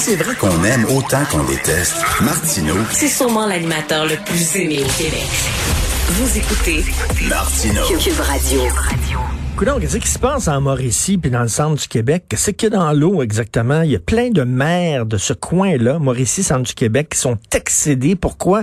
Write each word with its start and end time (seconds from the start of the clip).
c'est 0.00 0.16
vrai 0.16 0.34
qu'on 0.34 0.64
aime 0.64 0.84
autant 0.96 1.24
qu'on 1.30 1.44
déteste, 1.44 1.94
Martineau, 2.22 2.74
C'est 2.90 3.08
sûrement 3.08 3.46
l'animateur 3.46 4.06
le 4.06 4.16
plus 4.24 4.56
aimé 4.56 4.80
au 4.82 4.88
Québec. 5.02 5.26
Vous 6.08 6.38
écoutez 6.38 6.84
Martineau. 7.28 7.82
Cube 7.98 8.18
Radio. 8.20 8.60
Coudon, 9.56 9.78
qu'est-ce 9.78 9.98
qui 9.98 10.08
se 10.08 10.18
passe 10.18 10.48
en 10.48 10.60
Mauricie 10.62 11.18
puis 11.18 11.30
dans 11.30 11.42
le 11.42 11.48
centre 11.48 11.80
du 11.82 11.86
Québec? 11.86 12.24
Qu'est-ce 12.30 12.50
qu'il 12.52 12.70
y 12.70 12.74
a 12.74 12.78
dans 12.78 12.92
l'eau 12.92 13.22
exactement? 13.22 13.82
Il 13.82 13.90
y 13.90 13.96
a 13.96 13.98
plein 14.00 14.30
de 14.30 14.42
maires 14.42 15.04
de 15.04 15.18
ce 15.18 15.34
coin-là, 15.34 15.98
Mauricie, 15.98 16.42
centre 16.42 16.62
du 16.62 16.74
Québec, 16.74 17.10
qui 17.10 17.18
sont 17.18 17.36
excédés. 17.54 18.16
Pourquoi? 18.16 18.62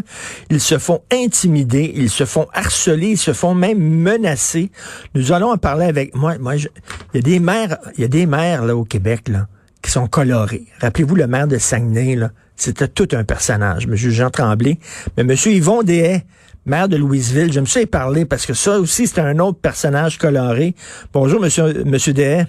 Ils 0.50 0.60
se 0.60 0.80
font 0.80 1.02
intimider, 1.14 1.92
ils 1.96 2.10
se 2.10 2.26
font 2.26 2.48
harceler, 2.52 3.10
ils 3.10 3.18
se 3.18 3.34
font 3.34 3.54
même 3.54 3.78
menacer. 3.80 4.72
Nous 5.14 5.32
allons 5.32 5.52
en 5.52 5.58
parler 5.58 5.86
avec 5.86 6.16
moi. 6.16 6.38
Moi, 6.40 6.58
je- 6.58 6.68
il 7.14 7.18
y 7.18 7.20
a 7.20 7.22
des 7.22 7.40
maires, 7.40 7.78
il 7.96 8.02
y 8.02 8.06
a 8.06 8.08
des 8.10 8.26
maires 8.26 8.66
là 8.66 8.76
au 8.76 8.84
Québec 8.84 9.28
là 9.28 9.46
qui 9.88 9.94
sont 9.94 10.08
colorés. 10.08 10.66
Rappelez-vous 10.82 11.16
le 11.16 11.28
maire 11.28 11.48
de 11.48 11.58
Saguenay 11.58 12.18
là, 12.18 12.32
c'était 12.58 12.90
tout 12.90 13.08
un 13.14 13.24
personnage, 13.24 13.86
M. 13.86 13.96
Jean 13.96 14.30
Tremblay, 14.30 14.78
mais 15.16 15.24
M. 15.24 15.34
Yvon 15.46 15.82
Dehaye, 15.82 16.24
maire 16.66 16.90
de 16.90 16.98
Louisville, 16.98 17.54
j'aime 17.54 17.68
ça 17.68 17.82
y 17.82 17.86
parler 17.86 18.26
parce 18.26 18.46
que 18.46 18.54
ça 18.54 18.80
aussi 18.80 19.08
c'est 19.08 19.22
un 19.22 19.40
autre 19.40 19.60
personnage 19.62 20.18
coloré. 20.18 20.76
Bonjour 21.14 21.40
monsieur 21.40 21.86
monsieur 21.86 22.12
Dehaye. 22.12 22.48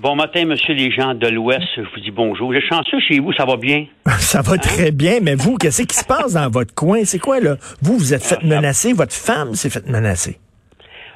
Bon 0.00 0.16
matin, 0.16 0.44
monsieur 0.46 0.74
les 0.74 0.90
gens 0.90 1.14
de 1.14 1.28
l'Ouest. 1.28 1.62
Je 1.76 1.82
vous 1.82 2.00
dis 2.02 2.10
bonjour. 2.10 2.52
Êtes 2.52 2.64
chanceux 2.64 2.98
chez 3.06 3.20
vous, 3.20 3.32
ça 3.32 3.44
va 3.44 3.56
bien? 3.56 3.86
Ça 4.18 4.42
va 4.42 4.58
très 4.58 4.90
bien, 4.90 5.20
mais 5.22 5.36
vous, 5.36 5.56
qu'est-ce 5.56 5.82
qui 5.82 5.94
se 5.94 6.04
passe 6.04 6.32
dans 6.32 6.50
votre 6.50 6.74
coin? 6.74 7.04
C'est 7.04 7.20
quoi, 7.20 7.38
là? 7.38 7.56
Vous, 7.82 7.96
vous 7.96 8.12
êtes 8.12 8.24
fait 8.24 8.42
menacer, 8.42 8.92
votre 8.92 9.14
femme 9.14 9.54
s'est 9.54 9.70
fait 9.70 9.88
menacer. 9.88 10.40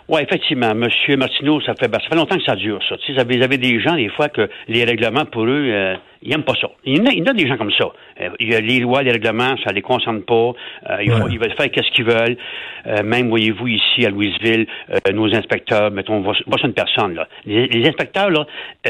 Oui, 0.08 0.22
effectivement. 0.22 0.74
Monsieur 0.74 1.18
Martineau, 1.18 1.60
ça 1.60 1.74
fait, 1.74 1.88
ben, 1.88 1.98
ça 2.00 2.08
fait 2.08 2.16
longtemps 2.16 2.38
que 2.38 2.44
ça 2.44 2.56
dure, 2.56 2.80
ça. 2.88 2.96
Tu 2.96 3.12
vous 3.12 3.42
avez 3.42 3.58
des 3.58 3.78
gens, 3.78 3.94
des 3.94 4.08
fois, 4.08 4.30
que 4.30 4.48
les 4.66 4.84
règlements, 4.84 5.26
pour 5.26 5.44
eux, 5.44 5.68
euh, 5.70 5.96
ils 6.22 6.30
n'aiment 6.30 6.42
pas 6.44 6.54
ça. 6.60 6.68
Il 6.84 6.98
y, 6.98 7.00
en 7.00 7.06
a, 7.06 7.10
il 7.12 7.18
y 7.18 7.22
en 7.22 7.26
a 7.26 7.32
des 7.32 7.46
gens 7.46 7.56
comme 7.56 7.70
ça. 7.72 7.86
Euh, 8.20 8.30
il 8.40 8.50
y 8.52 8.54
a 8.54 8.60
les 8.60 8.80
lois, 8.80 9.02
les 9.02 9.12
règlements, 9.12 9.56
ça 9.64 9.72
les 9.72 9.82
concerne 9.82 10.22
pas. 10.22 10.52
Euh, 10.90 11.02
ils, 11.02 11.10
font- 11.10 11.24
Ouais. 11.24 11.30
ils 11.32 11.38
veulent 11.38 11.54
faire 11.56 11.70
qu'est-ce 11.70 11.90
qu'ils 11.92 12.04
veulent. 12.04 12.36
Euh, 12.86 13.02
même, 13.02 13.28
voyez-vous, 13.28 13.66
ici, 13.68 14.04
à 14.06 14.10
Louisville, 14.10 14.66
nos 15.12 15.34
inspecteurs, 15.34 15.90
mettons, 15.90 16.22
sur 16.34 16.64
une 16.64 16.72
personne, 16.72 17.14
là. 17.14 17.28
Les, 17.46 17.66
les 17.68 17.88
inspecteurs, 17.88 18.30
là, 18.30 18.46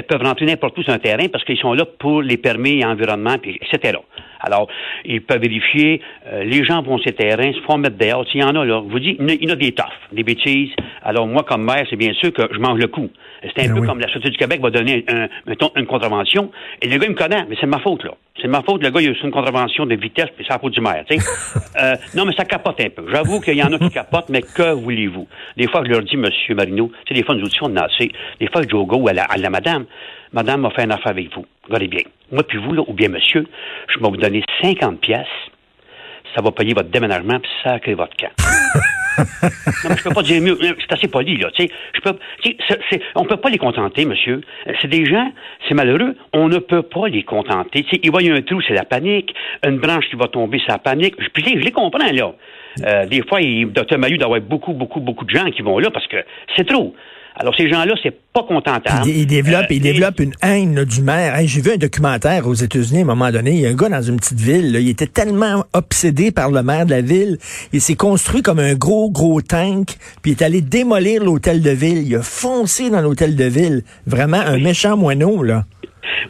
peuvent 0.08 0.22
rentrer 0.22 0.46
n'importe 0.46 0.78
où 0.78 0.82
sur 0.82 0.92
un 0.92 0.98
terrain 0.98 1.26
parce 1.28 1.44
qu'ils 1.44 1.58
sont 1.58 1.72
là 1.74 1.84
pour 1.98 2.22
les 2.22 2.36
permis 2.36 2.80
et 2.80 2.84
environnement, 2.84 3.36
puis, 3.40 3.58
etc. 3.60 3.98
Alors, 4.40 4.68
ils 5.04 5.20
peuvent 5.20 5.40
vérifier, 5.42 6.00
les 6.44 6.64
gens 6.64 6.80
vont 6.82 6.98
sur 6.98 7.08
ces 7.08 7.14
terrains, 7.14 7.52
se 7.52 7.60
font 7.62 7.76
mettre 7.76 7.96
dehors. 7.98 8.24
Il 8.34 8.40
y 8.40 8.44
en 8.44 8.54
a, 8.54 8.64
là, 8.64 8.82
je 8.86 8.92
vous 8.92 9.00
dis, 9.00 9.16
il 9.18 9.42
y 9.44 9.50
en 9.50 9.52
a, 9.54 9.56
des 9.56 9.72
toughs, 9.72 9.86
des 10.12 10.22
bêtises. 10.22 10.70
Alors, 11.02 11.26
moi, 11.26 11.42
comme 11.42 11.64
maire, 11.64 11.84
c'est 11.90 11.96
bien 11.96 12.12
sûr 12.14 12.32
que 12.32 12.42
je 12.52 12.58
mange 12.60 12.78
le 12.78 12.86
coup. 12.86 13.10
C'est 13.42 13.66
un 13.66 13.70
Ah 13.70 13.74
peu 13.74 13.80
oui. 13.80 13.86
comme 13.86 13.98
la 14.00 14.06
Société 14.08 14.30
du 14.30 14.36
Québec 14.36 14.60
va 14.60 14.70
donner 14.70 15.04
un, 15.08 15.26
mettons, 15.46 15.70
une 15.76 15.86
contravention. 15.86 16.50
Et 16.82 16.88
le 16.88 16.98
gars, 16.98 17.06
il 17.06 17.10
me 17.12 17.16
connaît, 17.18 17.44
mais 17.48 17.56
c'est 17.60 17.66
de 17.66 17.70
ma 17.70 17.80
faute, 17.80 18.04
là. 18.04 18.12
C'est 18.36 18.46
de 18.46 18.52
ma 18.52 18.62
faute, 18.62 18.82
le 18.82 18.90
gars, 18.90 19.00
il 19.00 19.08
a 19.08 19.10
eu 19.10 19.16
une 19.22 19.30
contravention 19.30 19.84
de 19.84 19.94
vitesse, 19.96 20.28
puis 20.36 20.46
la 20.48 20.58
faute 20.58 20.72
du 20.72 20.80
maire, 20.80 21.04
tu 21.08 21.18
sais. 21.18 21.26
Euh, 21.80 21.94
non, 22.16 22.24
mais 22.24 22.32
ça 22.32 22.44
capote 22.44 22.80
un 22.80 22.88
peu. 22.88 23.04
J'avoue 23.12 23.40
qu'il 23.40 23.54
y 23.54 23.62
en 23.62 23.72
a 23.72 23.78
qui 23.78 23.90
capotent, 23.90 24.30
mais 24.30 24.42
que 24.42 24.72
voulez-vous? 24.72 25.28
Des 25.56 25.68
fois, 25.68 25.82
je 25.84 25.90
leur 25.90 26.02
dis, 26.02 26.16
Monsieur 26.16 26.56
Marino, 26.56 26.90
tu 27.04 27.14
sais, 27.14 27.20
des 27.20 27.24
fois, 27.24 27.36
nous 27.36 27.44
aussi, 27.44 27.62
on 27.62 27.66
en 27.66 27.76
a 27.76 27.84
assez. 27.84 28.10
Des 28.40 28.48
fois, 28.48 28.62
je 28.62 28.66
dis 28.66 28.74
au 28.74 28.84
gars 28.84 28.96
ou 28.96 29.06
à 29.06 29.12
la, 29.12 29.22
à 29.24 29.36
la 29.36 29.48
madame, 29.48 29.84
madame 30.32 30.62
m'a 30.62 30.70
fait 30.70 30.82
une 30.82 30.90
affaire 30.90 31.12
avec 31.12 31.32
vous. 31.36 31.46
Regardez 31.66 31.86
bien. 31.86 32.02
Moi, 32.32 32.42
puis 32.42 32.58
vous, 32.58 32.72
là, 32.72 32.82
ou 32.84 32.92
bien 32.94 33.08
monsieur, 33.10 33.46
je 33.88 34.00
vais 34.00 34.08
vous 34.08 34.16
donner 34.16 34.42
50 34.60 34.98
pièces. 35.00 35.26
Ça 36.34 36.42
va 36.42 36.50
payer 36.50 36.74
votre 36.74 36.90
déménagement, 36.90 37.38
puis 37.38 37.50
ça 37.62 37.78
crée 37.78 37.94
votre 37.94 38.16
camp. 38.16 38.32
Non, 39.18 39.90
mais 39.90 39.96
je 39.96 40.02
peux 40.02 40.14
pas 40.14 40.22
dire 40.22 40.42
mieux. 40.42 40.58
C'est 40.60 40.92
assez 40.92 41.08
poli, 41.08 41.36
là. 41.36 41.50
Tu 41.54 41.68
sais, 41.68 43.00
on 43.14 43.24
peut 43.24 43.36
pas 43.36 43.50
les 43.50 43.58
contenter, 43.58 44.04
monsieur. 44.04 44.40
Euh, 44.66 44.72
C'est 44.80 44.88
des 44.88 45.04
gens, 45.06 45.32
c'est 45.66 45.74
malheureux. 45.74 46.14
On 46.32 46.48
ne 46.48 46.58
peut 46.58 46.82
pas 46.82 47.08
les 47.08 47.22
contenter. 47.22 47.82
Tu 47.84 47.90
sais, 47.90 48.00
ils 48.02 48.10
voient 48.10 48.22
un 48.22 48.42
trou, 48.42 48.60
c'est 48.66 48.74
la 48.74 48.84
panique. 48.84 49.34
Une 49.66 49.78
branche 49.78 50.08
qui 50.10 50.16
va 50.16 50.28
tomber, 50.28 50.60
c'est 50.64 50.72
la 50.72 50.78
panique. 50.78 51.16
Puis 51.32 51.44
je 51.44 51.64
les 51.64 51.72
comprends, 51.72 52.12
là. 52.12 52.32
Euh, 52.84 53.06
des 53.06 53.22
fois, 53.22 53.40
il, 53.40 53.72
doit 53.72 53.84
avoir 53.90 54.40
beaucoup, 54.40 54.72
beaucoup, 54.72 55.00
beaucoup 55.00 55.24
de 55.24 55.30
gens 55.30 55.50
qui 55.50 55.62
vont 55.62 55.78
là 55.78 55.90
parce 55.90 56.06
que 56.06 56.18
c'est 56.56 56.66
trop. 56.66 56.94
Alors, 57.40 57.54
ces 57.56 57.68
gens-là, 57.70 57.94
c'est 58.02 58.14
pas 58.32 58.42
contentable. 58.42 59.06
Il, 59.06 59.16
il 59.18 59.26
développe, 59.26 59.62
Euh, 59.70 59.74
il 59.74 59.76
et- 59.86 59.92
développe 59.92 60.18
une 60.20 60.32
haine 60.42 60.74
là, 60.74 60.84
du 60.84 61.02
maire. 61.02 61.36
Hey, 61.36 61.46
J'ai 61.46 61.60
vu 61.60 61.70
un 61.72 61.76
documentaire 61.76 62.46
aux 62.48 62.54
États-Unis 62.54 62.98
à 62.98 63.02
un 63.02 63.04
moment 63.04 63.30
donné. 63.30 63.52
Il 63.52 63.60
y 63.60 63.66
a 63.66 63.70
un 63.70 63.74
gars 63.74 63.88
dans 63.88 64.02
une 64.02 64.16
petite 64.16 64.40
ville. 64.40 64.72
là, 64.72 64.80
il 64.80 64.88
était 64.88 65.06
tellement 65.06 65.64
obsédé 65.72 66.32
par 66.32 66.50
le 66.50 66.62
maire 66.64 66.84
de 66.84 66.90
la 66.90 67.00
ville. 67.00 67.38
Il 67.72 67.80
s'est 67.80 67.94
construit 67.94 68.42
comme 68.42 68.58
un 68.58 68.74
gros, 68.74 69.08
gros 69.10 69.40
tank. 69.40 69.96
Puis 70.22 70.32
il 70.32 70.34
est 70.34 70.42
allé 70.42 70.60
démolir 70.62 71.22
l'hôtel 71.22 71.62
de 71.62 71.70
ville. 71.70 72.02
Il 72.06 72.16
a 72.16 72.22
foncé 72.22 72.90
dans 72.90 73.00
l'hôtel 73.00 73.36
de 73.36 73.44
ville. 73.44 73.82
Vraiment 74.06 74.40
un 74.40 74.58
méchant 74.58 74.96
moineau, 74.96 75.42
là. 75.44 75.64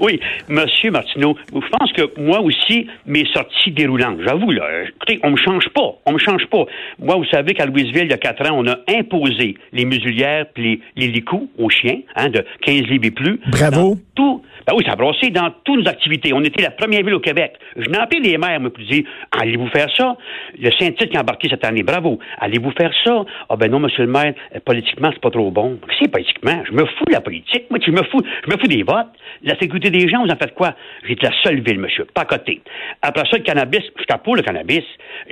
Oui, 0.00 0.20
Monsieur 0.48 0.90
Martineau, 0.90 1.36
je 1.52 1.68
pense 1.78 1.92
que 1.92 2.20
moi 2.20 2.40
aussi, 2.40 2.86
mes 3.06 3.24
sorties 3.32 3.70
déroulantes, 3.72 4.18
j'avoue, 4.26 4.50
là, 4.50 4.64
écoutez, 4.88 5.18
on 5.22 5.30
me 5.30 5.36
change 5.36 5.68
pas, 5.74 5.92
on 6.06 6.12
me 6.12 6.18
change 6.18 6.46
pas. 6.46 6.64
Moi, 6.98 7.16
vous 7.16 7.26
savez 7.26 7.54
qu'à 7.54 7.66
Louisville, 7.66 8.04
il 8.04 8.10
y 8.10 8.14
a 8.14 8.18
quatre 8.18 8.48
ans, 8.50 8.54
on 8.58 8.66
a 8.66 8.78
imposé 8.88 9.56
les 9.72 9.84
musulières 9.84 10.46
puis 10.54 10.80
les, 10.96 11.06
les 11.06 11.12
licous 11.12 11.50
aux 11.58 11.70
chiens, 11.70 12.00
hein, 12.16 12.28
de 12.28 12.44
15 12.62 12.82
livres 12.82 13.04
et 13.04 13.10
plus. 13.10 13.40
Bravo. 13.50 13.94
Dans 13.94 14.00
tout, 14.14 14.42
ben 14.68 14.74
oui, 14.76 14.84
ça 14.84 14.92
a 14.92 14.96
brossé 14.96 15.30
dans 15.30 15.50
toutes 15.64 15.82
nos 15.82 15.88
activités. 15.88 16.32
On 16.34 16.42
était 16.42 16.62
la 16.62 16.70
première 16.70 17.02
ville 17.02 17.14
au 17.14 17.20
Québec. 17.20 17.54
Je 17.74 17.88
n'ai 17.88 17.98
appelé 17.98 18.20
les 18.20 18.36
maires, 18.36 18.60
me 18.60 18.68
dire, 18.68 19.04
allez-vous 19.32 19.68
faire 19.68 19.88
ça? 19.96 20.16
Le 20.58 20.70
syndic 20.72 21.10
qui 21.10 21.16
a 21.16 21.20
embarqué 21.20 21.48
cette 21.48 21.64
année, 21.64 21.82
bravo. 21.82 22.18
Allez-vous 22.38 22.72
faire 22.72 22.92
ça? 23.02 23.24
Ah 23.48 23.56
ben 23.56 23.70
non, 23.70 23.80
monsieur 23.80 24.04
le 24.04 24.10
maire, 24.10 24.34
euh, 24.54 24.60
politiquement, 24.62 25.10
c'est 25.12 25.22
pas 25.22 25.30
trop 25.30 25.50
bon. 25.50 25.78
C'est 25.98 26.10
politiquement. 26.10 26.62
Je 26.68 26.72
me 26.72 26.84
fous 26.84 27.04
de 27.06 27.12
la 27.12 27.22
politique. 27.22 27.64
Moi, 27.70 27.78
je 27.84 27.90
me 27.90 28.02
fous, 28.02 28.20
je 28.46 28.52
me 28.52 28.58
fous 28.58 28.66
des 28.66 28.82
votes. 28.82 29.08
La 29.42 29.56
sécurité 29.68 29.90
des 29.90 30.08
gens, 30.08 30.24
vous 30.24 30.30
en 30.30 30.36
faites 30.36 30.54
quoi? 30.54 30.74
J'étais 31.06 31.26
la 31.26 31.32
seule 31.42 31.60
ville, 31.60 31.78
monsieur, 31.78 32.04
pas 32.06 32.22
à 32.22 32.24
côté. 32.24 32.60
Après 33.02 33.24
ça, 33.30 33.36
le 33.36 33.42
cannabis, 33.42 33.80
je 33.80 34.02
suis 34.02 34.18
pour 34.24 34.36
le 34.36 34.42
cannabis. 34.42 34.82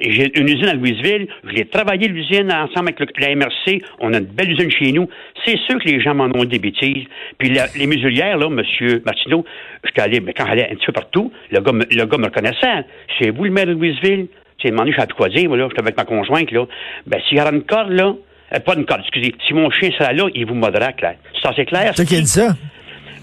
J'ai 0.01 0.39
une 0.39 0.49
usine 0.49 0.67
à 0.67 0.75
Louisville. 0.75 1.27
Je 1.45 1.51
l'ai 1.51 1.65
travaillé, 1.67 2.09
l'usine, 2.09 2.53
ensemble 2.53 2.91
avec 2.91 3.01
le- 3.01 3.07
la 3.19 3.31
MRC. 3.35 3.83
On 4.01 4.13
a 4.13 4.19
une 4.19 4.25
belle 4.27 4.51
usine 4.53 4.71
chez 4.71 4.93
nous. 4.93 5.09
C'est 5.45 5.59
sûr 5.69 5.79
que 5.79 5.89
les 5.89 6.01
gens 6.01 6.15
m'en 6.15 6.25
ont 6.35 6.45
des 6.45 6.59
bêtises. 6.59 7.05
Puis 7.39 7.49
la- 7.51 7.67
les 7.77 7.87
musulières, 7.87 8.39
là, 8.39 8.49
monsieur 8.49 9.03
Martineau, 9.05 9.45
j'étais 9.85 10.03
allé, 10.03 10.21
mais 10.21 10.33
quand 10.33 10.47
j'allais 10.47 10.71
un 10.71 10.75
petit 10.75 10.87
peu 10.87 10.93
partout, 10.93 11.33
le 11.51 11.61
gars, 11.61 11.73
me- 11.73 11.85
le 11.91 12.05
gars 12.07 12.19
me 12.19 12.25
reconnaissait. 12.27 12.85
C'est 13.19 13.31
vous 13.31 13.45
le 13.45 13.51
maire 13.51 13.67
de 13.67 13.73
Louisville? 13.73 14.27
J'ai 14.63 14.71
demandé, 14.71 14.93
je 14.93 14.97
savais 14.97 15.13
quoi 15.13 15.29
dire, 15.29 15.49
moi, 15.49 15.57
là. 15.59 15.67
J'étais 15.69 15.83
avec 15.83 15.97
ma 15.97 16.05
conjointe, 16.05 16.51
là. 16.51 16.65
Ben, 17.07 17.21
s'il 17.29 17.39
y 17.39 17.41
aura 17.41 17.51
une 17.53 17.63
corde, 17.65 17.91
là, 17.91 18.15
euh, 18.55 18.61
pas 18.61 18.75
une 18.75 18.85
corde, 18.87 19.01
excusez. 19.03 19.35
Si 19.47 19.53
mon 19.55 19.71
chien 19.71 19.91
sera 19.99 20.13
là, 20.13 20.29
il 20.35 20.47
vous 20.47 20.55
moderaque, 20.55 21.01
là. 21.03 21.15
Ça, 21.43 21.53
c'est 21.55 21.67
clair? 21.67 21.93
C'est 21.95 22.05
toi 22.05 22.05
qui 22.05 22.17
as 22.17 22.21
dit 22.21 22.27
ça? 22.27 22.55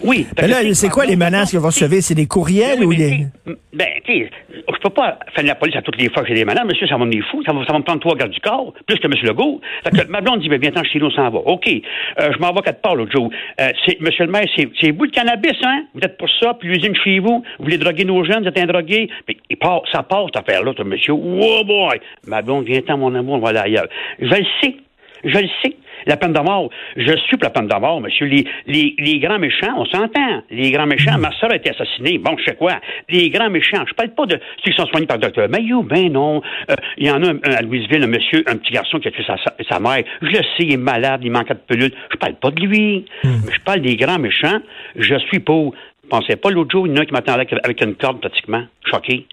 Oui. 0.01 0.27
Mais 0.39 0.47
là, 0.47 0.57
c'est 0.73 0.89
quoi 0.89 1.05
les 1.05 1.15
menaces 1.15 1.51
que 1.51 1.57
vous 1.57 1.67
recevez? 1.67 2.01
C'est 2.01 2.15
des 2.15 2.25
courriels 2.25 2.79
Oui, 2.79 2.85
ou 2.85 2.99
sais, 2.99 3.55
Ben, 3.73 3.87
tu 4.05 4.13
sais, 4.13 4.29
je 4.51 4.79
peux 4.81 4.89
pas 4.89 5.17
faire 5.33 5.43
de 5.43 5.47
la 5.47 5.55
police 5.55 5.75
à 5.75 5.81
toutes 5.81 5.97
les 5.99 6.09
fois 6.09 6.23
que 6.23 6.29
j'ai 6.29 6.35
des 6.35 6.45
menaces. 6.45 6.65
Monsieur, 6.65 6.87
ça 6.87 6.97
va 6.97 7.05
me 7.05 7.21
fou. 7.31 7.43
Ça 7.45 7.53
va, 7.53 7.65
ça 7.65 7.73
va 7.73 7.79
me 7.79 7.83
prendre 7.83 7.99
trois 7.99 8.15
gardes 8.15 8.31
du 8.31 8.39
corps, 8.39 8.73
plus 8.85 8.99
que 8.99 9.07
Monsieur 9.07 9.27
Legault. 9.27 9.61
Fait 9.83 9.91
que 9.91 10.07
ma 10.09 10.21
blonde 10.21 10.41
dit, 10.41 10.49
ben, 10.49 10.59
viens-t'en 10.59 10.83
chez 10.83 10.99
nous, 10.99 11.07
on 11.07 11.11
s'en 11.11 11.29
va. 11.29 11.39
OK. 11.39 11.67
Euh, 11.67 12.31
je 12.33 12.39
m'en 12.39 12.53
vais 12.53 12.61
quatre 12.61 12.81
part 12.81 12.95
l'autre 12.95 13.11
jour. 13.11 13.29
Euh, 13.61 13.69
Monsieur 13.99 14.25
le 14.25 14.31
maire, 14.31 14.47
c'est, 14.55 14.91
vous 14.91 15.03
le 15.03 15.11
cannabis, 15.11 15.57
hein? 15.63 15.85
Vous 15.93 16.01
êtes 16.01 16.17
pour 16.17 16.29
ça, 16.41 16.53
puis 16.59 16.69
l'usine 16.69 16.95
chez 17.03 17.19
vous. 17.19 17.43
Vous 17.59 17.63
voulez 17.65 17.77
droguer 17.77 18.05
nos 18.05 18.23
jeunes, 18.23 18.43
vous 18.43 18.49
êtes 18.49 18.59
un 18.59 18.65
drogué. 18.65 19.09
Puis, 19.25 19.37
il 19.49 19.57
part, 19.57 19.81
ça 19.91 20.03
part, 20.03 20.25
cette 20.33 20.37
affaire-là, 20.37 20.73
monsieur. 20.85 21.13
Oh 21.13 21.63
boy! 21.65 21.99
Ma 22.27 22.41
blonde, 22.41 22.65
viens-t'en, 22.65 22.97
mon 22.97 23.13
amour, 23.15 23.35
on 23.35 23.39
va 23.39 23.49
aller 23.49 23.59
ailleurs. 23.59 23.87
Je 24.19 24.25
le 24.25 24.45
sais. 24.61 24.75
Je 25.23 25.37
le 25.37 25.47
sais. 25.61 25.75
La 26.05 26.17
peine 26.17 26.33
de 26.33 26.39
mort, 26.39 26.69
je 26.97 27.15
suis 27.27 27.37
pour 27.37 27.45
la 27.45 27.49
peine 27.49 27.67
de 27.67 27.75
mort, 27.75 28.01
monsieur. 28.01 28.25
Les, 28.25 28.45
les, 28.67 28.93
les 28.99 29.19
grands 29.19 29.39
méchants, 29.39 29.73
on 29.77 29.85
s'entend. 29.85 30.43
Les 30.51 30.71
grands 30.71 30.85
méchants, 30.85 31.17
ma 31.17 31.31
soeur 31.39 31.51
a 31.51 31.55
été 31.55 31.69
assassinée. 31.69 32.17
Bon, 32.17 32.35
je 32.37 32.43
sais 32.43 32.55
quoi. 32.55 32.73
Les 33.09 33.29
grands 33.29 33.49
méchants, 33.49 33.85
je 33.87 33.93
parle 33.93 34.09
pas 34.09 34.25
de 34.25 34.37
ceux 34.63 34.71
qui 34.71 34.77
sont 34.77 34.85
soignés 34.87 35.05
par 35.05 35.15
le 35.17 35.21
docteur 35.21 35.47
Mayou. 35.47 35.83
Ben 35.83 36.11
non. 36.11 36.41
Euh, 36.69 36.75
Il 36.97 37.07
y 37.07 37.11
en 37.11 37.23
a 37.23 37.29
un, 37.29 37.35
un 37.45 37.53
à 37.53 37.61
Louisville, 37.61 38.03
un 38.03 38.07
monsieur, 38.07 38.43
un 38.47 38.57
petit 38.57 38.73
garçon 38.73 38.99
qui 38.99 39.07
a 39.07 39.11
tué 39.11 39.23
sa, 39.25 39.37
sa, 39.69 39.79
mère. 39.79 40.03
Je 40.21 40.27
le 40.27 40.33
sais, 40.35 40.43
il 40.59 40.73
est 40.73 40.77
malade, 40.77 41.21
il 41.23 41.31
manque 41.31 41.49
de 41.49 41.53
pelule. 41.53 41.93
Je 42.11 42.17
parle 42.17 42.35
pas 42.35 42.51
de 42.51 42.59
lui. 42.59 43.05
Mais 43.23 43.53
je 43.53 43.61
parle 43.63 43.79
des 43.81 43.95
grands 43.95 44.19
méchants. 44.19 44.59
Je 44.97 45.15
suis 45.29 45.39
pour. 45.39 45.73
Pensez 46.09 46.35
pas 46.35 46.49
l'autre 46.49 46.71
jour, 46.71 46.85
il 46.85 46.91
y 46.91 46.93
en 46.93 46.97
a 46.97 47.01
un 47.03 47.05
qui 47.05 47.13
m'attendait 47.13 47.47
avec, 47.49 47.53
avec 47.63 47.81
une 47.81 47.95
corde 47.95 48.19
pratiquement. 48.19 48.63
Choqué. 48.91 49.25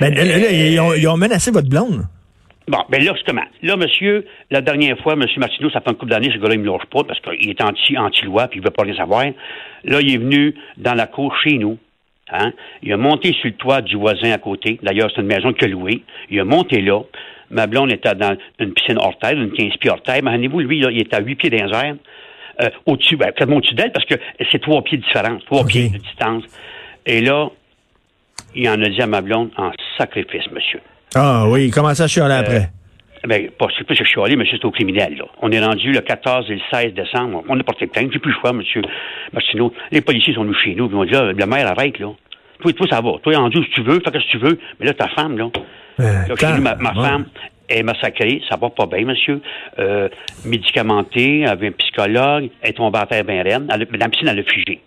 Ben, 0.00 0.14
là, 0.14 0.24
là, 0.24 0.50
ils, 0.50 0.80
ont, 0.80 0.94
ils 0.94 1.06
ont 1.06 1.18
menacé 1.18 1.50
votre 1.50 1.68
blonde. 1.68 2.04
Bon, 2.68 2.78
ben 2.88 3.02
là, 3.02 3.12
justement. 3.14 3.42
Là, 3.62 3.76
monsieur, 3.76 4.24
la 4.50 4.60
dernière 4.60 4.96
fois, 4.98 5.16
monsieur 5.16 5.40
Martineau, 5.40 5.70
ça 5.70 5.80
fait 5.80 5.90
un 5.90 5.94
couple 5.94 6.12
d'années, 6.12 6.30
ce 6.32 6.38
gars-là, 6.38 6.54
il 6.54 6.60
me 6.60 6.66
lâche 6.66 6.86
pas 6.86 7.02
parce 7.04 7.20
qu'il 7.20 7.50
est 7.50 7.60
anti, 7.60 7.98
anti-loi 7.98 8.48
puis 8.48 8.60
il 8.60 8.64
veut 8.64 8.70
pas 8.70 8.82
rien 8.84 8.96
savoir. 8.96 9.24
Là, 9.84 10.00
il 10.00 10.14
est 10.14 10.18
venu 10.18 10.54
dans 10.76 10.94
la 10.94 11.06
cour 11.06 11.36
chez 11.42 11.58
nous. 11.58 11.78
Hein? 12.30 12.52
Il 12.82 12.92
a 12.92 12.96
monté 12.96 13.32
sur 13.32 13.46
le 13.46 13.54
toit 13.54 13.82
du 13.82 13.96
voisin 13.96 14.32
à 14.32 14.38
côté. 14.38 14.78
D'ailleurs, 14.82 15.10
c'est 15.14 15.20
une 15.20 15.26
maison 15.26 15.52
que 15.52 15.66
louée. 15.66 16.02
Il 16.30 16.38
a 16.40 16.44
monté 16.44 16.80
là. 16.80 17.00
Ma 17.50 17.66
blonde 17.66 17.92
était 17.92 18.14
dans 18.14 18.36
une 18.58 18.72
piscine 18.72 18.96
hors 18.98 19.18
terre, 19.18 19.32
une 19.32 19.52
15 19.52 19.76
pieds 19.78 19.90
hors 19.90 20.02
terre. 20.02 20.18
Imaginez-vous, 20.18 20.60
lui, 20.60 20.80
là, 20.80 20.90
il 20.90 21.00
était 21.00 21.16
à 21.16 21.20
8 21.20 21.34
pieds 21.34 21.50
dans 21.50 21.66
les 21.66 21.72
airs. 21.74 21.96
Euh, 22.60 22.70
au-dessus, 22.86 23.16
ben, 23.16 23.32
quasiment 23.32 23.56
au-dessus 23.56 23.74
d'elle, 23.74 23.92
parce 23.92 24.06
que 24.06 24.14
c'est 24.50 24.60
trois 24.60 24.82
pieds 24.82 24.98
de 24.98 25.02
différence, 25.02 25.44
trois 25.46 25.64
pieds 25.64 25.88
de 25.88 25.98
distance. 25.98 26.44
Et 27.06 27.20
là, 27.20 27.50
il 28.54 28.68
en 28.68 28.80
a 28.80 28.88
dit 28.88 29.02
à 29.02 29.06
ma 29.06 29.20
blonde 29.20 29.50
en 29.56 29.72
sacrifice, 29.98 30.50
monsieur. 30.50 30.80
Ah 31.14 31.44
oui, 31.48 31.66
il 31.66 31.70
commence 31.70 32.00
à 32.00 32.08
chialer 32.08 32.34
Euh, 32.34 32.40
après? 32.40 32.68
Ben, 33.26 33.50
pas, 33.50 33.68
c'est 33.76 33.84
plus 33.84 33.96
que 33.96 34.04
je 34.04 34.08
suis 34.08 34.20
allé, 34.20 34.34
monsieur, 34.34 34.58
c'est 34.60 34.66
au 34.66 34.72
criminel, 34.72 35.16
là. 35.16 35.24
On 35.40 35.52
est 35.52 35.64
rendu 35.64 35.92
le 35.92 36.00
14 36.00 36.46
et 36.50 36.54
le 36.54 36.60
16 36.72 36.94
décembre. 36.94 37.44
On 37.48 37.58
a 37.58 37.62
porté 37.62 37.86
plainte. 37.86 38.10
J'ai 38.12 38.18
plus 38.18 38.32
le 38.32 38.40
choix, 38.40 38.52
monsieur 38.52 38.82
Martineau. 39.32 39.72
Les 39.92 40.00
policiers 40.00 40.34
sont 40.34 40.42
venus 40.42 40.56
chez 40.64 40.74
nous. 40.74 40.86
Ils 40.86 40.94
m'ont 40.94 41.04
dit, 41.04 41.12
là, 41.12 41.32
le 41.32 41.46
maire 41.46 41.68
arrête, 41.68 41.98
là. 42.00 42.08
toi, 42.60 42.72
toi, 42.72 42.86
ça 42.90 43.00
va. 43.00 43.12
Toi, 43.22 43.36
en 43.36 43.48
Dieu, 43.48 43.62
si 43.62 43.70
tu 43.70 43.82
veux, 43.82 44.00
fais 44.00 44.06
ce 44.06 44.10
que 44.10 44.30
tu 44.30 44.38
veux. 44.38 44.58
Mais 44.80 44.86
là, 44.86 44.94
ta 44.94 45.08
femme, 45.08 45.38
là. 45.38 45.50
Euh, 46.00 46.26
là 46.28 46.34
chez 46.36 46.52
nous, 46.56 46.62
ma, 46.62 46.76
femme 46.94 47.26
est 47.68 47.82
massacrée. 47.84 48.42
Ça 48.48 48.56
va 48.56 48.70
pas 48.70 48.86
bien, 48.86 49.04
monsieur. 49.04 49.40
Euh, 49.78 50.08
médicamentée, 50.44 51.46
avait 51.46 51.68
un 51.68 51.72
psychologue. 51.72 52.50
Elle 52.60 52.70
est 52.70 52.72
tombée 52.72 52.98
à 52.98 53.06
terre 53.06 53.24
bien 53.24 53.42
reine. 53.44 53.68
Elle, 53.72 53.86
la 53.92 54.08
piscine, 54.08 54.28
elle 54.28 54.40
a 54.40 54.42
figé. 54.42 54.80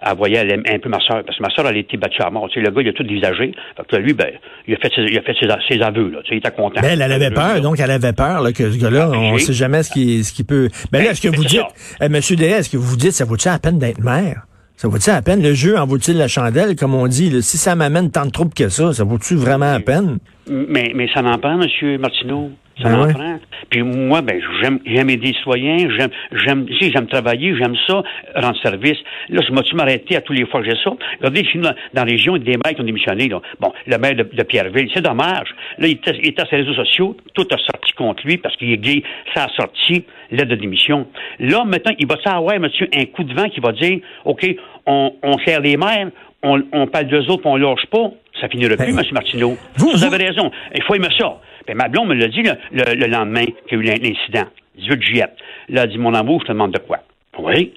Elle 0.00 0.16
voyait 0.16 0.36
elle 0.36 0.52
un 0.52 0.78
peu 0.78 0.88
ma 0.88 1.00
soeur, 1.00 1.24
parce 1.24 1.36
que 1.36 1.42
ma 1.42 1.50
soeur, 1.50 1.66
elle 1.68 1.76
a 1.76 1.78
été 1.78 1.96
battue 1.96 2.22
à 2.22 2.30
mort. 2.30 2.48
Tu 2.48 2.60
sais, 2.60 2.66
le 2.66 2.70
gars, 2.72 2.82
il 2.82 2.88
a 2.88 2.92
tout 2.92 3.04
visagé. 3.06 3.52
Fait 3.76 3.86
que 3.88 3.96
lui, 3.96 4.12
ben, 4.12 4.28
il 4.66 4.74
a 4.74 4.76
fait 4.78 4.92
ses, 4.94 5.02
il 5.02 5.18
a 5.18 5.22
fait 5.22 5.34
ses, 5.40 5.48
ses 5.68 5.82
aveux, 5.82 6.08
là. 6.10 6.18
Tu 6.22 6.28
sais, 6.30 6.34
il 6.36 6.38
était 6.38 6.50
content. 6.50 6.80
Ben, 6.80 6.90
elle, 6.92 7.02
elle 7.02 7.12
avait 7.12 7.30
peur, 7.30 7.60
donc 7.60 7.80
elle 7.80 7.90
avait 7.90 8.12
peur 8.12 8.42
là, 8.42 8.52
que 8.52 8.70
ce 8.70 8.78
gars-là, 8.78 9.10
on 9.12 9.34
Oui. 9.34 9.40
sait 9.40 9.52
jamais 9.52 9.82
ce 9.82 9.90
qui, 9.90 10.22
ce 10.24 10.32
qui 10.32 10.44
peut. 10.44 10.68
Ben 10.92 10.98
là, 11.00 11.04
Ben, 11.06 11.10
est-ce 11.12 11.20
que 11.22 11.28
mais 11.28 11.36
vous 11.36 11.44
dites, 11.44 11.62
euh, 12.02 12.08
Monsieur 12.08 12.40
est-ce 12.40 12.70
que 12.70 12.76
vous 12.76 12.96
dites, 12.96 13.12
ça 13.12 13.24
vaut-il 13.24 13.48
la 13.48 13.58
peine 13.58 13.78
d'être 13.78 14.00
maire? 14.00 14.42
Ça 14.76 14.86
vaut-il 14.86 15.10
la 15.10 15.22
peine? 15.22 15.42
Le 15.42 15.54
jeu 15.54 15.76
en 15.76 15.86
vaut-il 15.86 16.16
la 16.16 16.28
chandelle, 16.28 16.76
comme 16.76 16.94
on 16.94 17.08
dit? 17.08 17.30
là? 17.30 17.42
si 17.42 17.56
ça 17.58 17.74
m'amène 17.74 18.12
tant 18.12 18.24
de 18.24 18.30
troubles 18.30 18.54
que 18.54 18.68
ça, 18.68 18.92
ça 18.92 19.02
vaut-tu 19.02 19.34
vraiment 19.34 19.72
la 19.72 19.80
peine? 19.80 20.18
Mais, 20.48 20.92
mais 20.94 21.08
ça 21.12 21.20
n'en 21.20 21.36
prend, 21.38 21.56
Monsieur 21.56 21.98
Martineau. 21.98 22.50
Ça 22.82 23.00
ouais. 23.00 23.12
prend. 23.12 23.38
Puis 23.70 23.82
moi, 23.82 24.22
ben, 24.22 24.40
j'aime, 24.62 24.78
j'aime 24.86 25.10
aider 25.10 25.28
les 25.28 25.34
citoyens, 25.34 25.76
j'aime, 25.98 26.10
j'aime, 26.32 26.66
sais, 26.80 26.90
j'aime 26.92 27.06
travailler, 27.06 27.54
j'aime 27.56 27.74
ça, 27.86 28.02
rendre 28.36 28.56
service. 28.62 28.98
Là, 29.28 29.42
je 29.46 29.52
m'as-tu 29.52 29.74
m'arrêter 29.74 30.16
à 30.16 30.20
tous 30.20 30.32
les 30.32 30.46
fois 30.46 30.60
que 30.62 30.70
j'ai 30.70 30.76
ça? 30.84 30.90
Regardez, 31.18 31.46
nous, 31.54 31.62
dans, 31.62 31.70
dans 31.70 31.76
la 31.94 32.04
région, 32.04 32.36
il 32.36 32.40
y 32.46 32.50
a 32.50 32.52
des 32.52 32.58
maires 32.64 32.74
qui 32.74 32.80
ont 32.80 32.84
démissionné, 32.84 33.28
là. 33.28 33.40
Bon, 33.60 33.72
le 33.86 33.98
maire 33.98 34.14
de, 34.14 34.22
de 34.22 34.42
Pierreville, 34.44 34.88
c'est 34.94 35.02
dommage. 35.02 35.48
Là, 35.78 35.86
il 35.88 35.92
était, 35.92 36.16
il 36.22 36.28
était 36.28 36.44
sur 36.46 36.56
les 36.56 36.62
réseaux 36.62 36.74
sociaux, 36.84 37.16
tout 37.34 37.46
a 37.52 37.56
sorti 37.58 37.92
contre 37.96 38.24
lui 38.26 38.38
parce 38.38 38.56
qu'il 38.56 38.70
est 38.72 38.78
gay, 38.78 39.02
ça 39.34 39.44
a 39.44 39.48
sorti 39.56 40.04
l'aide 40.30 40.48
de 40.48 40.54
démission. 40.56 41.06
Là, 41.40 41.64
maintenant, 41.64 41.92
il 41.98 42.06
va 42.06 42.16
savoir, 42.24 42.58
monsieur, 42.60 42.88
un 42.94 43.04
coup 43.06 43.24
de 43.24 43.34
vent 43.34 43.48
qui 43.48 43.60
va 43.60 43.72
dire, 43.72 43.98
OK, 44.24 44.46
on, 44.86 45.12
on 45.22 45.38
sert 45.38 45.60
les 45.60 45.76
maires, 45.76 46.08
on, 46.42 46.62
on 46.72 46.86
parle 46.86 47.06
d'eux 47.08 47.26
autres, 47.28 47.44
on 47.46 47.56
lâche 47.56 47.86
pas. 47.90 48.10
Ça 48.40 48.48
finira 48.48 48.76
plus, 48.76 48.86
Ben, 48.86 48.94
monsieur 48.94 49.12
Martineau. 49.14 49.56
vous- 49.76 49.86
vous 49.90 49.96
vous- 49.96 50.04
avez 50.04 50.26
raison. 50.26 50.50
Il 50.74 50.82
faut 50.84 50.94
aimer 50.94 51.08
ça. 51.18 51.38
Puis 51.68 51.74
ma 51.76 51.88
blonde 51.88 52.08
me 52.08 52.14
l'a 52.14 52.28
dit 52.28 52.42
le, 52.42 52.52
le- 52.72 52.94
le 52.94 53.06
lendemain 53.08 53.44
qu'il 53.68 53.84
y 53.84 53.90
a 53.90 53.94
eu 53.96 54.00
l'incident, 54.00 54.48
18 54.78 55.02
juillet. 55.02 55.26
Là, 55.68 55.82
elle 55.84 55.90
dit, 55.90 55.98
mon 55.98 56.14
amour, 56.14 56.40
je 56.40 56.46
te 56.46 56.52
demande 56.52 56.72
de 56.72 56.78
quoi? 56.78 57.00
Oui. 57.38 57.74